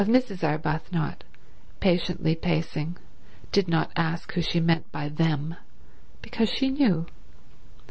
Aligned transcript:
_"Mrs. 0.07 0.43
Arbuthnot, 0.43 1.21
patiently 1.79 2.33
pacing, 2.35 2.97
did 3.51 3.67
not 3.67 3.91
ask 3.95 4.31
who 4.33 4.41
she 4.41 4.59
meant 4.59 4.91
by 4.91 5.09
them, 5.09 5.57
because 6.23 6.49
she 6.49 6.69
knew. 6.71 7.05